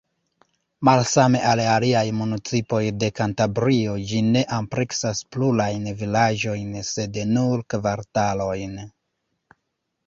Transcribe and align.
Malsame 0.87 1.41
al 1.49 1.61
aliaj 1.73 2.01
municipoj 2.21 2.79
de 3.03 3.09
Kantabrio, 3.19 3.93
ĝi 4.13 4.23
ne 4.31 4.43
ampleksas 4.59 5.23
plurajn 5.37 5.87
vilaĝojn 6.03 6.75
sed 6.93 7.23
nur 7.37 7.67
kvartalojn. 7.75 8.79